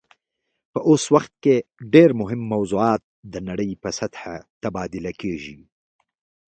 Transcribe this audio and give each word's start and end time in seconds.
په 0.73 0.79
اوس 0.89 1.03
وخت 1.15 1.33
کې 1.43 1.55
ډیر 1.93 2.09
مهم 2.21 2.41
موضوعات 2.53 3.01
د 3.33 3.35
نړۍ 3.49 3.71
په 3.83 3.89
سطحه 3.99 4.35
تبادله 4.63 5.11
کیږي 5.21 5.57